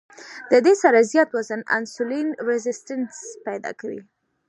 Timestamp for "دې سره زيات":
0.65-1.29